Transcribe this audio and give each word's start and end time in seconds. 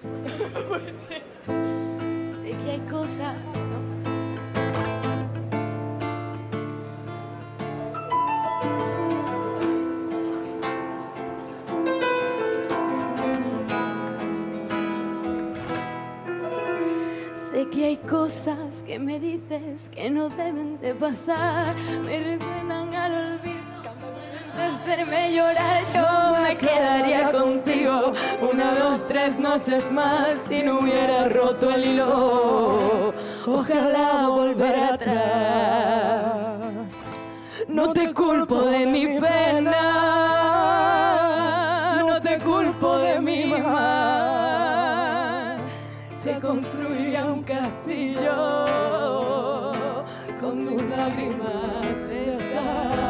sé 2.42 2.56
que 2.64 2.70
hay 2.70 2.80
cosas. 2.90 3.36
Sé 17.50 17.68
que 17.68 17.84
hay 17.84 17.96
cosas 17.96 18.82
que 18.86 18.98
me 18.98 19.20
dices 19.20 19.90
que 19.90 20.08
no 20.08 20.30
deben 20.30 20.80
de 20.80 20.94
pasar, 20.94 21.74
me 22.04 22.20
recuerdan 22.20 22.94
al 22.94 23.12
olvido. 23.12 23.60
Hacerme 24.56 25.34
llorar, 25.34 25.84
yo 25.92 26.42
me 26.42 26.56
quedaría 26.56 27.19
tres 29.10 29.40
noches 29.40 29.90
más 29.90 30.36
si 30.48 30.62
no 30.62 30.78
hubiera 30.78 31.28
roto 31.28 31.68
el 31.68 31.84
hilo. 31.84 33.12
Ojalá 33.44 34.28
volver 34.28 34.84
atrás. 34.94 36.54
No 37.66 37.92
te 37.92 38.14
culpo 38.14 38.62
de 38.66 38.86
mi 38.86 39.18
pena, 39.18 39.82
no 41.98 42.20
te 42.20 42.38
culpo 42.38 42.98
de 42.98 43.20
mi 43.20 43.46
mal. 43.46 44.76
Te 46.22 46.38
construiría 46.38 47.24
un 47.24 47.42
castillo 47.42 48.30
con 50.40 50.64
tus 50.64 50.80
lágrimas 50.84 51.82
de 52.08 52.38
sal. 52.52 53.09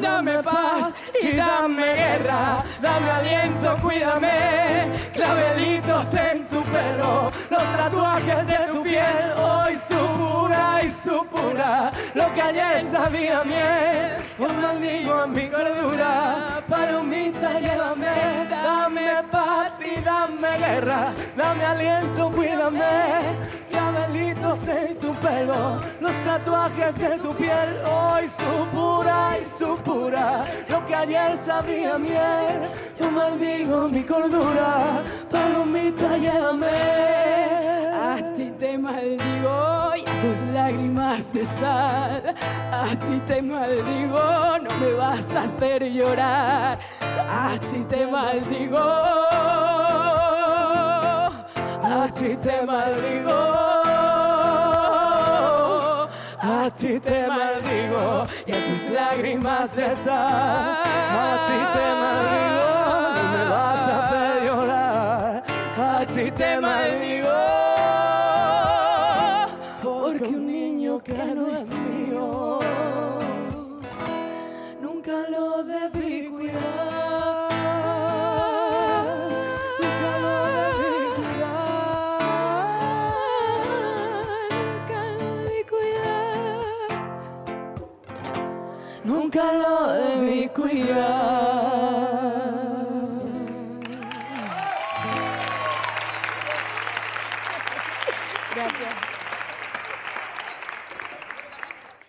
Dame 0.00 0.42
paz 0.42 0.92
y 1.22 1.36
dame 1.36 1.94
guerra, 1.94 2.64
dame 2.80 3.10
aliento, 3.10 3.76
cuídame, 3.82 4.90
clavelitos 5.12 6.14
en 6.14 6.46
tu 6.48 6.62
pelo, 6.64 7.30
los 7.50 7.62
tatuajes 7.76 8.46
de 8.46 8.58
tu 8.72 8.82
piel, 8.82 9.32
hoy 9.38 9.76
su 9.76 9.98
pura 10.16 10.82
y 10.82 10.90
su 10.90 11.24
pura, 11.26 11.92
lo 12.14 12.34
que 12.34 12.42
ayer 12.42 12.82
sabía 12.82 13.44
miel, 13.44 14.12
yo 14.38 14.48
maldigo 14.48 15.14
a 15.14 15.26
mi 15.26 15.48
cordura, 15.48 16.62
palomita 16.68 17.60
llévame, 17.60 18.46
dame 18.50 18.95
guerra, 20.56 21.12
dame 21.36 21.64
aliento, 21.64 22.30
cuídame. 22.30 23.36
Clavelitos 23.70 24.68
en 24.68 24.98
tu 24.98 25.12
pelo, 25.14 25.78
los 26.00 26.12
tatuajes 26.24 26.98
de 26.98 27.18
tu 27.18 27.34
piel, 27.34 27.68
hoy 27.84 28.28
su 28.28 28.66
pura 28.68 29.36
y 29.40 29.58
su 29.58 29.76
pura, 29.78 30.44
lo 30.68 30.84
que 30.86 30.94
ayer 30.94 31.36
sabía 31.36 31.98
miel, 31.98 32.68
yo 32.98 33.10
maldigo 33.10 33.88
mi 33.88 34.02
cordura, 34.02 35.02
palomita 35.30 36.16
llévame. 36.16 36.66
A 37.92 38.34
ti 38.34 38.52
te 38.58 38.78
maldigo 38.78 39.76
tus 40.20 40.40
lágrimas 40.48 41.32
de 41.32 41.44
sal, 41.44 42.34
a 42.72 42.86
ti 43.06 43.20
te 43.26 43.42
maldigo, 43.42 44.58
no 44.62 44.70
me 44.80 44.92
vas 44.94 45.34
a 45.34 45.42
hacer 45.42 45.84
llorar, 45.84 46.78
a 47.28 47.58
ti 47.58 47.84
te 47.88 48.06
maldigo. 48.06 49.85
A 52.16 52.18
ti 52.18 52.34
te 52.36 52.64
maldigo, 52.64 53.40
a 56.40 56.70
ti 56.74 56.98
te 56.98 57.28
maldigo 57.28 58.24
y 58.46 58.52
a 58.52 58.64
tus 58.64 58.88
lágrimas 58.88 59.76
de. 59.76 59.84
A 59.84 59.86
ti 61.46 61.58
te 61.74 61.86
maldigo, 62.00 62.70
no 63.16 63.22
me 63.32 63.42
vas 63.50 63.84
a 63.86 63.94
hacer. 64.06 64.48
A 65.78 66.06
ti 66.06 66.30
te 66.30 66.50
maldigo, 66.58 67.38
porque 69.84 70.24
un 70.24 70.46
niño 70.46 70.98
que 71.00 71.34
no 71.34 71.48
es 71.48 71.68
mío 71.68 72.58
nunca 74.80 75.12
lo 75.28 75.62
debí 75.64 76.30
cuidar. 76.30 77.15
Nunca 89.06 89.52
lo 89.52 89.92
debí 89.92 90.48
cuidar. 90.48 91.46